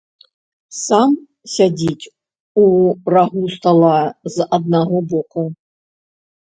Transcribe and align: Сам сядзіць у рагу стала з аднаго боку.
Сам 0.85 1.11
сядзіць 1.57 2.05
у 2.63 2.65
рагу 3.17 3.43
стала 3.59 3.95
з 4.39 4.53
аднаго 4.61 4.97
боку. 5.15 5.41